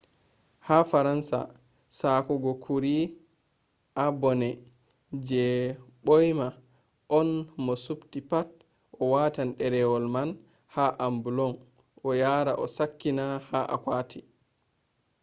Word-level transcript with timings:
ha 0.67 0.77
faransa 0.91 1.39
,sakkungoo 1.99 2.59
kurii 2.65 3.05
a 4.03 4.05
bane 4.21 4.49
je 5.27 5.43
boima 6.05 6.47
on 7.17 7.27
mo 7.63 7.73
a 7.79 7.81
subtii 7.85 8.27
pat 8.31 8.49
a 8.99 9.03
watan 9.13 9.49
derewol 9.59 10.05
man 10.15 10.29
ha 10.73 10.85
ambulon 11.05 11.53
a 12.07 12.09
yaha 12.21 12.51
a 12.63 12.67
sakkina 12.77 13.25
ha 13.49 13.59
akwoti 13.75 14.19